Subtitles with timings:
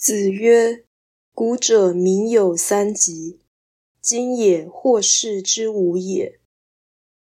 [0.00, 0.84] 子曰
[1.34, 3.40] ：“古者民有三急，
[4.00, 6.38] 今也或是之无也。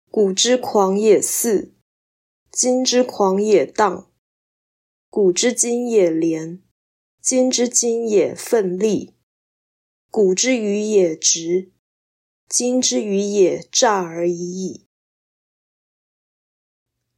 [0.09, 1.73] 古之狂也肆，
[2.49, 4.09] 今之狂也荡；
[5.09, 6.63] 古之今也廉，
[7.21, 9.13] 今之今也奋力；
[10.09, 11.73] 古之愚也直，
[12.47, 14.87] 今之愚也诈而已矣。”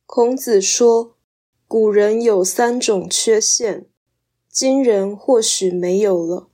[0.08, 1.16] 孔子说，
[1.68, 3.88] 古人有三种缺陷。
[4.56, 6.50] 今人或许没有了。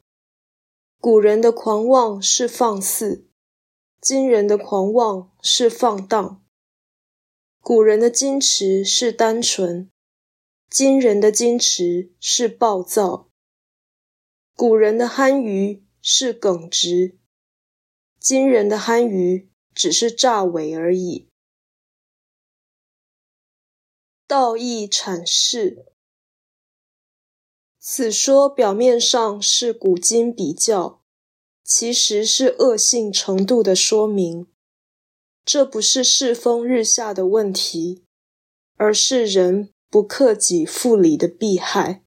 [0.99, 3.27] 古人的狂妄是放肆，
[4.01, 6.41] 今人的狂妄是放荡；
[7.59, 9.91] 古人的矜持是单纯，
[10.67, 13.29] 今人的矜持是暴躁；
[14.55, 17.19] 古人的憨愚是耿直，
[18.19, 21.27] 今人的憨愚只是诈伪而已。
[24.25, 25.90] 道义阐释。
[27.83, 31.01] 此说表面上是古今比较，
[31.63, 34.45] 其实是恶性程度的说明。
[35.43, 38.03] 这不是世风日下的问题，
[38.77, 42.03] 而是人不克己复礼的弊害。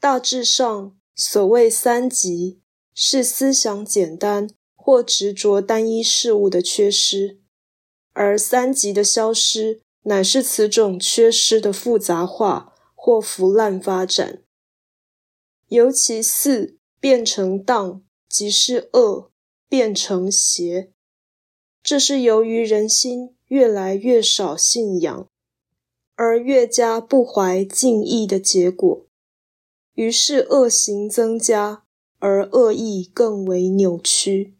[0.00, 2.60] 大致上，所谓三急，
[2.92, 7.38] 是思想简单或执着单一事物的缺失，
[8.12, 14.42] 而三急的消失，乃是此种缺失的复杂化或腐烂发展。
[15.68, 19.30] 尤其四变成荡，即是恶
[19.68, 20.92] 变成邪。
[21.82, 25.28] 这是由于人心越来越少信仰，
[26.14, 29.06] 而越加不怀敬意的结果。
[29.94, 31.84] 于是恶行增加，
[32.18, 34.57] 而恶意更为扭曲。